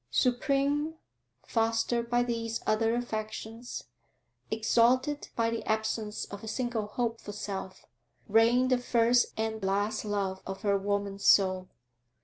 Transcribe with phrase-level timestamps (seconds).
[0.09, 0.95] Supreme,
[1.45, 3.83] fostered by these other affections,
[4.49, 7.85] exalted by the absence of a single hope for self,
[8.27, 11.69] reigned the first and last love of her woman soul.